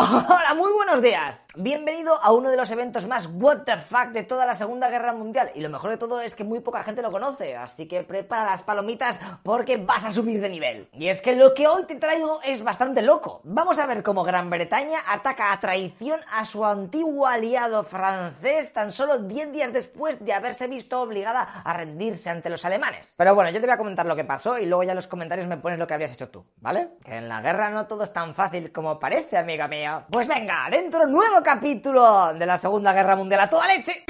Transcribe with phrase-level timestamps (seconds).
[0.00, 1.46] Hola, muy buenos días.
[1.56, 5.12] Bienvenido a uno de los eventos más what the fuck de toda la Segunda Guerra
[5.12, 5.50] Mundial.
[5.54, 8.50] Y lo mejor de todo es que muy poca gente lo conoce, así que prepara
[8.50, 10.88] las palomitas porque vas a subir de nivel.
[10.94, 13.42] Y es que lo que hoy te traigo es bastante loco.
[13.44, 18.92] Vamos a ver cómo Gran Bretaña ataca a traición a su antiguo aliado francés tan
[18.92, 23.12] solo 10 días después de haberse visto obligada a rendirse ante los alemanes.
[23.18, 25.08] Pero bueno, yo te voy a comentar lo que pasó y luego ya en los
[25.08, 26.92] comentarios me pones lo que habrías hecho tú, ¿vale?
[27.04, 29.89] Que en la guerra no todo es tan fácil como parece, amiga mía.
[30.10, 34.04] Pues venga, dentro nuevo capítulo de la Segunda Guerra Mundial a toda leche.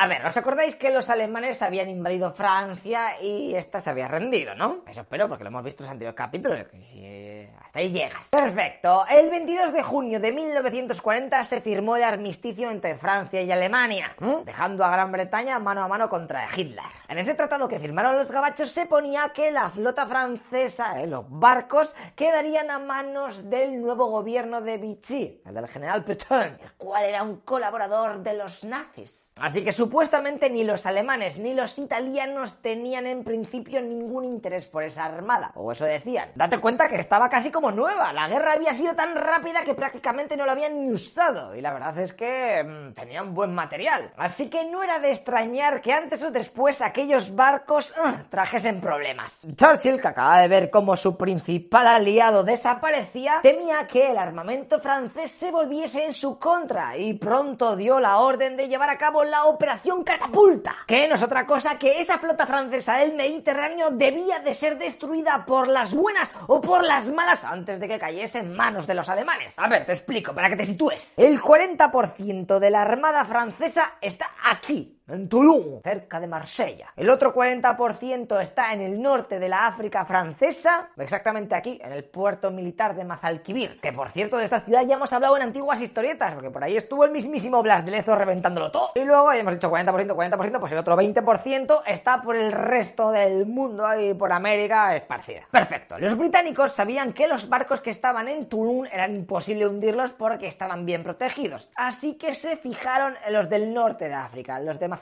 [0.00, 4.54] A ver, ¿os acordáis que los alemanes habían invadido Francia y esta se había rendido,
[4.54, 4.78] no?
[4.88, 6.68] Eso espero, porque lo hemos visto en los anteriores capítulos.
[6.68, 8.30] Que si hasta ahí llegas.
[8.30, 9.04] Perfecto.
[9.10, 14.86] El 22 de junio de 1940 se firmó el armisticio entre Francia y Alemania, dejando
[14.86, 16.82] a Gran Bretaña mano a mano contra Hitler.
[17.08, 21.26] En ese tratado que firmaron los gabachos se ponía que la flota francesa, eh, los
[21.28, 27.04] barcos, quedarían a manos del nuevo gobierno de Vichy, el del general Petain, el cual
[27.04, 29.30] era un colaborador de los nazis.
[29.40, 34.84] Así que supuestamente ni los alemanes ni los italianos tenían en principio ningún interés por
[34.84, 36.30] esa armada, o eso decían.
[36.36, 40.36] Date cuenta que estaba casi como nueva, la guerra había sido tan rápida que prácticamente
[40.36, 44.12] no la habían ni usado, y la verdad es que mmm, tenían buen material.
[44.16, 49.40] Así que no era de extrañar que antes o después aquellos barcos uh, trajesen problemas.
[49.56, 55.32] Churchill, que acaba de ver cómo su principal aliado desaparecía, temía que el armamento francés
[55.32, 59.46] se volviese en su contra, y pronto dio la orden de llevar a cabo la
[59.46, 64.54] Operación Catapulta, que no es otra cosa que esa flota francesa del Mediterráneo debía de
[64.54, 68.86] ser destruida por las buenas o por las malas antes de que cayese en manos
[68.86, 69.54] de los alemanes.
[69.56, 71.14] A ver, te explico para que te sitúes.
[71.16, 76.92] El 40% de la armada francesa está aquí, en Toulon, cerca de Marsella.
[76.96, 82.04] El otro 40% está en el norte de la África francesa, exactamente aquí, en el
[82.04, 83.80] puerto militar de Mazalquivir.
[83.80, 86.76] Que por cierto, de esta ciudad ya hemos hablado en antiguas historietas, porque por ahí
[86.76, 88.90] estuvo el mismísimo Blas de Lezo reventándolo todo.
[88.94, 93.46] Y luego, hemos dicho 40%, 40%, pues el otro 20% está por el resto del
[93.46, 95.42] mundo y por América esparcida.
[95.50, 95.98] Perfecto.
[95.98, 100.84] Los británicos sabían que los barcos que estaban en Toulon eran imposible hundirlos porque estaban
[100.84, 101.70] bien protegidos.
[101.74, 104.99] Así que se fijaron en los del norte de África, los de Mazalquivir.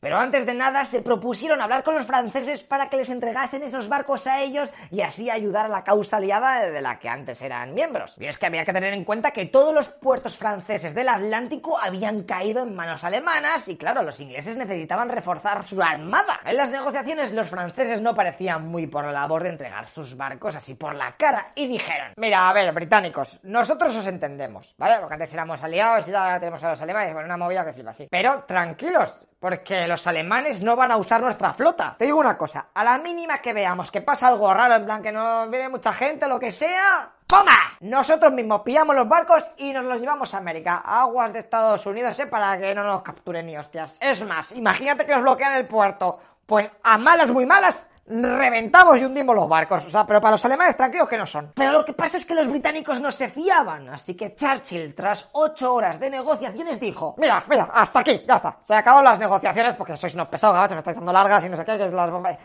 [0.00, 3.88] Pero antes de nada se propusieron hablar con los franceses para que les entregasen esos
[3.88, 7.74] barcos a ellos y así ayudar a la causa aliada de la que antes eran
[7.74, 8.14] miembros.
[8.18, 11.78] Y es que había que tener en cuenta que todos los puertos franceses del Atlántico
[11.78, 16.40] habían caído en manos alemanas y claro, los ingleses necesitaban reforzar su armada.
[16.44, 20.54] En las negociaciones los franceses no parecían muy por la labor de entregar sus barcos
[20.54, 24.96] así por la cara y dijeron, mira, a ver, británicos, nosotros os entendemos, ¿vale?
[25.00, 27.90] Porque antes éramos aliados y ahora tenemos a los alemanes, bueno, una movida que flipa
[27.90, 28.08] así.
[28.10, 31.94] Pero tranquilos, porque los alemanes no van a usar nuestra flota.
[31.98, 35.02] Te digo una cosa, a la mínima que veamos que pasa algo raro, en plan
[35.02, 37.76] que no viene mucha gente, lo que sea, ¡Toma!
[37.80, 42.18] Nosotros mismos pillamos los barcos y nos los llevamos a América, aguas de Estados Unidos,
[42.18, 42.26] ¿eh?
[42.26, 43.98] Para que no nos capturen ni hostias.
[44.00, 46.18] Es más, imagínate que nos bloquean el puerto.
[46.46, 49.84] Pues a malas, muy malas, reventamos y hundimos los barcos.
[49.84, 51.52] O sea, pero para los alemanes tranquilos que no son.
[51.54, 53.88] Pero lo que pasa es que los británicos no se fiaban.
[53.90, 58.56] Así que Churchill, tras ocho horas de negociaciones, dijo: Mira, mira, hasta aquí, ya está.
[58.62, 61.56] Se acabaron las negociaciones porque sois unos pesados, gabachos, me estáis dando largas y no
[61.56, 62.38] sé qué, que es las bombas.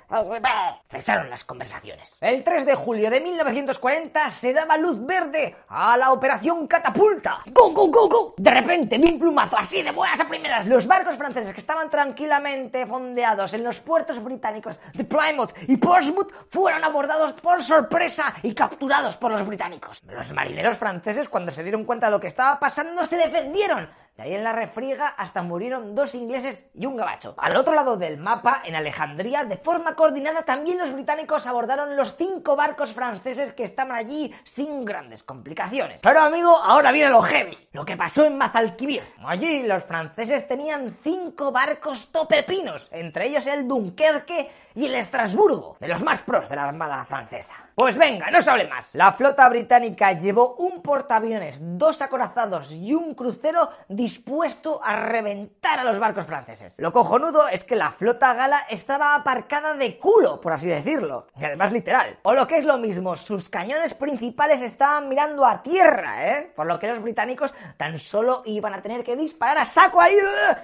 [0.89, 2.17] Cesaron las conversaciones.
[2.21, 7.39] El 3 de julio de 1940 se daba luz verde a la operación Catapulta.
[7.47, 8.33] ¡Go, go, go, go!
[8.37, 11.89] De repente, de un plumazo, así de buenas a primeras, los barcos franceses que estaban
[11.89, 18.53] tranquilamente fondeados en los puertos británicos de Plymouth y Portsmouth fueron abordados por sorpresa y
[18.53, 20.01] capturados por los británicos.
[20.07, 23.89] Los marineros franceses, cuando se dieron cuenta de lo que estaba pasando, se defendieron.
[24.15, 27.33] De ahí en la refriega hasta murieron dos ingleses y un gabacho.
[27.35, 32.15] Al otro lado del mapa, en Alejandría, de forma coordinada, también los británicos abordaron los
[32.15, 35.99] cinco barcos franceses que estaban allí sin grandes complicaciones.
[36.03, 37.57] Pero amigo, ahora viene lo heavy.
[37.71, 39.01] Lo que pasó en Mazalquivir.
[39.25, 45.87] Allí los franceses tenían cinco barcos topepinos, entre ellos el Dunkerque y el Estrasburgo, de
[45.89, 47.55] los más pros de la Armada francesa.
[47.75, 48.95] Pues venga, no se hable más.
[48.95, 55.83] La flota británica llevó un portaaviones, dos acorazados y un crucero dispuesto a reventar a
[55.83, 56.79] los barcos franceses.
[56.79, 61.43] Lo cojonudo es que la flota gala estaba aparcada de culo, por así decirlo, y
[61.43, 62.19] además literal.
[62.23, 66.53] O lo que es lo mismo, sus cañones principales estaban mirando a tierra, ¿eh?
[66.55, 70.15] Por lo que los británicos tan solo iban a tener que disparar a saco ahí,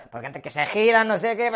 [0.09, 1.51] porque antes que se giran, no sé qué,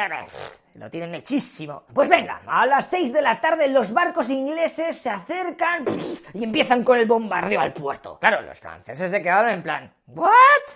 [0.75, 1.83] lo tienen hechísimo.
[1.93, 5.85] Pues venga, a las 6 de la tarde los barcos ingleses se acercan
[6.33, 8.17] y empiezan con el bombardeo al puerto.
[8.19, 10.31] Claro, los franceses se quedaron en plan, ¿what?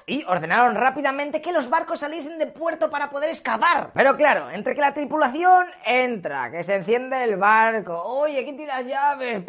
[0.05, 3.91] Y ordenaron rápidamente que los barcos saliesen de puerto para poder escapar.
[3.93, 8.73] Pero claro, entre que la tripulación entra, que se enciende el barco, oye, ¿quién tiene
[8.73, 9.43] las llaves?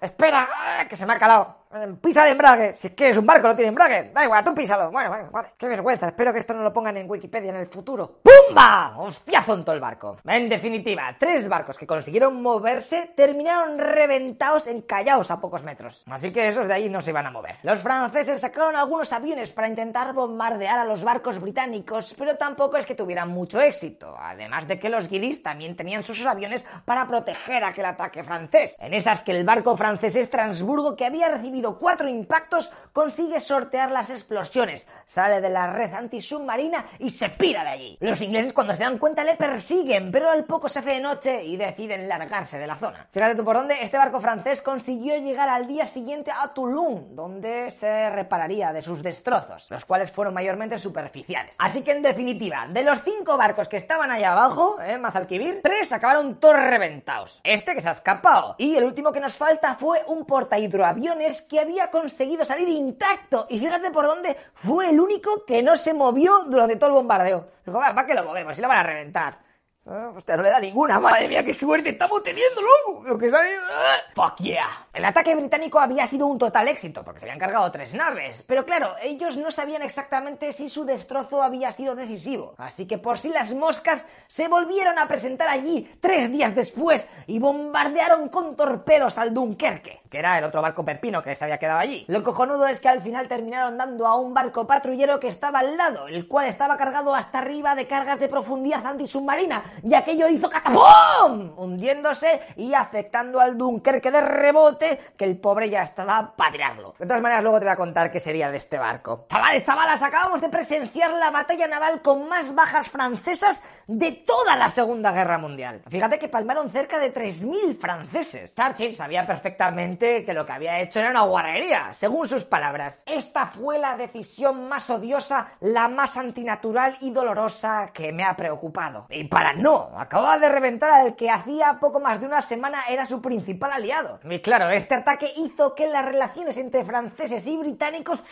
[0.00, 0.48] espera,
[0.88, 1.59] que se me ha calado.
[2.00, 2.74] Pisa el embrague.
[2.74, 4.10] Si es que es un barco, no tiene embrague.
[4.12, 4.90] Da igual, tú písalo.
[4.90, 5.48] Bueno, vale, vale.
[5.56, 6.08] Qué vergüenza.
[6.08, 8.18] Espero que esto no lo pongan en Wikipedia en el futuro.
[8.24, 8.94] ¡Pumba!
[8.98, 10.16] Hostiazo en todo el barco.
[10.24, 16.02] En definitiva, tres barcos que consiguieron moverse terminaron reventados, encallados a pocos metros.
[16.10, 17.58] Así que esos de ahí no se iban a mover.
[17.62, 22.86] Los franceses sacaron algunos aviones para intentar bombardear a los barcos británicos, pero tampoco es
[22.86, 24.16] que tuvieran mucho éxito.
[24.18, 28.76] Además de que los guiris también tenían sus aviones para proteger aquel ataque francés.
[28.80, 34.10] En esas que el barco francés Transburgo, que había recibido cuatro impactos, consigue sortear las
[34.10, 37.98] explosiones, sale de la red antisubmarina y se pira de allí.
[38.00, 41.44] Los ingleses cuando se dan cuenta le persiguen, pero al poco se hace de noche
[41.44, 43.08] y deciden largarse de la zona.
[43.12, 47.70] Fíjate tú por dónde, este barco francés consiguió llegar al día siguiente a Toulon, donde
[47.70, 51.56] se repararía de sus destrozos, los cuales fueron mayormente superficiales.
[51.58, 55.92] Así que en definitiva, de los cinco barcos que estaban ahí abajo, eh, Mazalquivir, tres
[55.92, 57.40] acabaron todos reventados.
[57.44, 58.54] Este que se ha escapado.
[58.58, 63.46] Y el último que nos falta fue un portahidroaviones que había conseguido salir intacto.
[63.50, 67.48] Y fíjate por dónde fue el único que no se movió durante todo el bombardeo.
[67.66, 68.54] Dijo, va, ¿para qué lo movemos?
[68.54, 69.50] Si lo van a reventar.
[69.84, 71.00] Ah, no le da ninguna.
[71.00, 73.02] Madre mía, qué suerte estamos teniendo, loco.
[73.02, 73.50] Lo que sale.
[73.68, 73.96] ¡ah!
[74.14, 74.86] Fuck yeah.
[74.92, 78.44] El ataque británico había sido un total éxito, porque se habían cargado tres naves.
[78.46, 82.54] Pero claro, ellos no sabían exactamente si su destrozo había sido decisivo.
[82.58, 87.40] Así que por si las moscas se volvieron a presentar allí tres días después y
[87.40, 91.78] bombardearon con torpedos al Dunkerque, que era el otro barco perpino que se había quedado
[91.78, 92.04] allí.
[92.08, 95.76] Lo cojonudo es que al final terminaron dando a un barco patrullero que estaba al
[95.76, 100.50] lado, el cual estaba cargado hasta arriba de cargas de profundidad antisubmarina y aquello hizo
[100.50, 106.94] catapum, hundiéndose y afectando al Dunkerque de rebote, que el pobre ya estaba para tirarlo.
[106.98, 109.26] De todas maneras, luego te voy a contar qué sería de este barco.
[109.28, 114.68] Chavales, chavalas, acabamos de presenciar la batalla naval con más bajas francesas de toda la
[114.68, 115.82] Segunda Guerra Mundial.
[115.88, 118.52] Fíjate que palmaron cerca de 3.000 franceses.
[118.54, 123.02] Churchill sabía perfectamente que lo que había hecho era una guarrería, según sus palabras.
[123.06, 129.06] Esta fue la decisión más odiosa, la más antinatural y dolorosa que me ha preocupado.
[129.10, 133.04] Y para no acababa de reventar al que hacía poco más de una semana era
[133.04, 134.20] su principal aliado.
[134.24, 138.22] Y claro, este ataque hizo que las relaciones entre franceses y británicos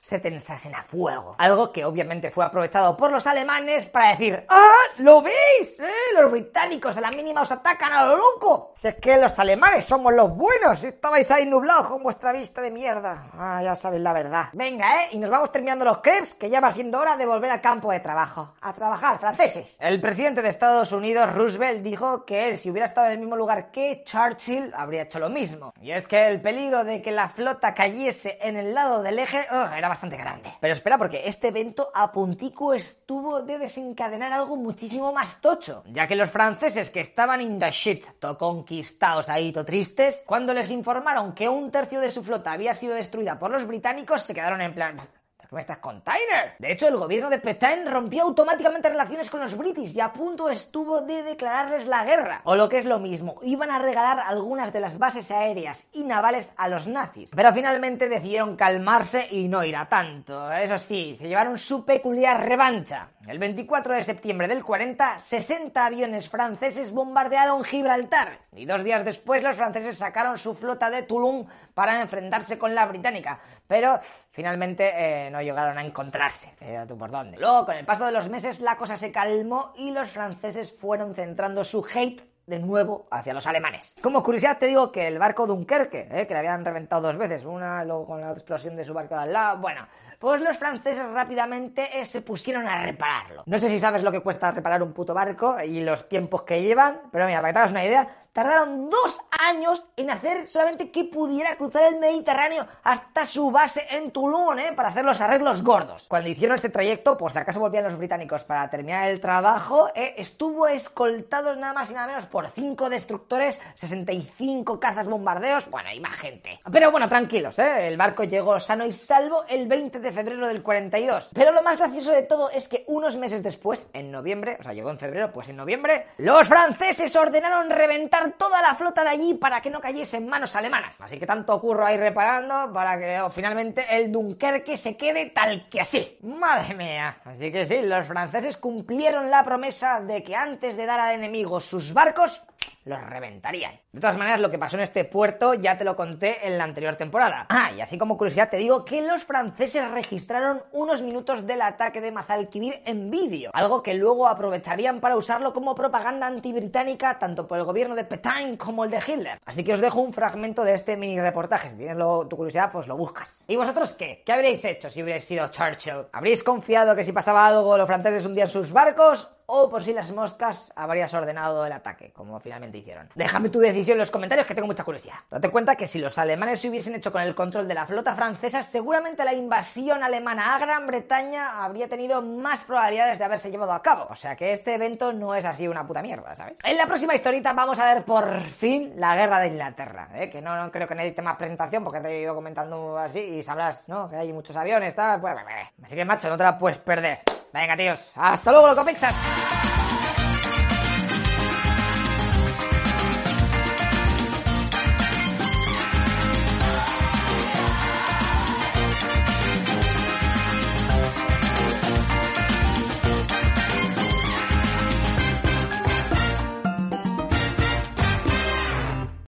[0.00, 1.36] se tensasen a fuego.
[1.38, 4.74] Algo que obviamente fue aprovechado por los alemanes para decir ¡Ah!
[4.98, 5.78] ¿Lo veis?
[5.78, 6.14] ¿Eh?
[6.14, 8.72] Los británicos a la mínima os atacan a lo loco.
[8.74, 10.82] Si es que los alemanes somos los buenos.
[10.84, 13.28] Estabais ahí nublados con vuestra vista de mierda.
[13.34, 14.46] Ah, ya sabéis la verdad.
[14.52, 15.08] Venga, ¿eh?
[15.12, 17.92] Y nos vamos terminando los crepes, que ya va siendo hora de volver al campo
[17.92, 18.54] de trabajo.
[18.60, 19.66] A trabajar, franceses.
[19.78, 23.36] El presidente de Estados Unidos, Roosevelt, dijo que él, si hubiera estado en el mismo
[23.36, 25.72] lugar que Churchill, habría hecho lo mismo.
[25.80, 29.46] Y es que el peligro de que la flota cayese en el lado del eje
[29.50, 30.54] oh, era bastante grande.
[30.60, 36.06] Pero espera, porque este evento a puntico estuvo de desencadenar algo muchísimo más tocho, ya
[36.06, 40.70] que los franceses que estaban in the shit, to conquistados ahí, to tristes, cuando les
[40.70, 44.60] informaron que un tercio de su flota había sido destruida por los británicos, se quedaron
[44.60, 45.00] en plan,
[45.50, 46.54] ¿Cómo estás con Tyler?
[46.60, 50.48] De hecho, el gobierno de Petain rompió automáticamente relaciones con los british y a punto
[50.48, 52.40] estuvo de declararles la guerra.
[52.44, 56.04] O lo que es lo mismo, iban a regalar algunas de las bases aéreas y
[56.04, 57.30] navales a los nazis.
[57.34, 60.52] Pero finalmente decidieron calmarse y no ir a tanto.
[60.52, 63.08] Eso sí, se llevaron su peculiar revancha.
[63.26, 68.38] El 24 de septiembre del 40, 60 aviones franceses bombardearon Gibraltar.
[68.54, 72.86] Y dos días después los franceses sacaron su flota de Toulon para enfrentarse con la
[72.86, 73.40] británica.
[73.66, 76.52] Pero finalmente eh, no llegaron a encontrarse.
[76.86, 77.38] tú por dónde.
[77.38, 81.14] Luego, con el paso de los meses, la cosa se calmó y los franceses fueron
[81.14, 83.96] centrando su hate de nuevo hacia los alemanes.
[84.02, 87.44] Como curiosidad te digo que el barco Dunkerque, eh, que le habían reventado dos veces,
[87.44, 89.86] una luego con la explosión de su barco de al lado, bueno,
[90.18, 93.44] pues los franceses rápidamente eh, se pusieron a repararlo.
[93.46, 96.60] No sé si sabes lo que cuesta reparar un puto barco y los tiempos que
[96.60, 100.90] llevan, pero mira, para que te hagas una idea, tardaron dos años en hacer solamente
[100.90, 104.72] que pudiera cruzar el Mediterráneo hasta su base en Toulon, ¿eh?
[104.74, 106.06] Para hacer los arreglos gordos.
[106.08, 110.14] Cuando hicieron este trayecto, por si acaso volvían los británicos para terminar el trabajo, ¿eh?
[110.18, 116.00] estuvo escoltado nada más y nada menos por cinco destructores, 65 cazas bombardeos, bueno, hay
[116.00, 116.60] más gente.
[116.70, 117.88] Pero bueno, tranquilos, ¿eh?
[117.88, 121.30] El barco llegó sano y salvo el 20 de febrero del 42.
[121.34, 124.72] Pero lo más gracioso de todo es que unos meses después, en noviembre, o sea,
[124.72, 129.34] llegó en febrero, pues en noviembre, los franceses ordenaron reventar toda la flota de allí
[129.34, 131.00] para que no cayese en manos alemanas.
[131.00, 135.68] Así que tanto curro ahí reparando para que oh, finalmente el Dunkerque se quede tal
[135.68, 136.18] que así.
[136.22, 137.18] Madre mía.
[137.24, 141.60] Así que sí, los franceses cumplieron la promesa de que antes de dar al enemigo
[141.60, 142.42] sus barcos,
[142.90, 143.80] los reventarían.
[143.92, 146.64] De todas maneras, lo que pasó en este puerto ya te lo conté en la
[146.64, 147.46] anterior temporada.
[147.48, 152.00] Ah, y así como curiosidad te digo que los franceses registraron unos minutos del ataque
[152.00, 157.58] de Mazalquivir en vídeo, algo que luego aprovecharían para usarlo como propaganda antibritánica tanto por
[157.58, 159.38] el gobierno de Petain como el de Hitler.
[159.44, 161.70] Así que os dejo un fragmento de este mini reportaje.
[161.70, 163.44] Si tienes tu curiosidad, pues lo buscas.
[163.46, 164.22] ¿Y vosotros qué?
[164.26, 166.06] ¿Qué habríais hecho si hubierais sido Churchill?
[166.12, 169.30] ¿Habríais confiado que si pasaba algo los franceses hundían sus barcos?
[169.52, 173.08] O por si las moscas habrías ordenado el ataque, como finalmente hicieron.
[173.16, 175.16] Déjame tu decisión en los comentarios que tengo mucha curiosidad.
[175.28, 178.14] Date cuenta que si los alemanes se hubiesen hecho con el control de la flota
[178.14, 183.72] francesa, seguramente la invasión alemana a Gran Bretaña habría tenido más probabilidades de haberse llevado
[183.72, 184.06] a cabo.
[184.10, 186.54] O sea que este evento no es así una puta mierda, ¿sabes?
[186.62, 190.30] En la próxima historita vamos a ver por fin la guerra de Inglaterra, ¿eh?
[190.30, 193.88] que no, creo que necesite más presentación porque te he ido comentando así y sabrás,
[193.88, 194.08] ¿no?
[194.08, 195.20] Que hay muchos aviones, tal.
[195.20, 195.34] Pues,
[195.82, 197.18] así que macho, no te la puedes perder.
[197.52, 198.12] Venga, tíos.
[198.14, 199.39] Hasta luego, Locopixas.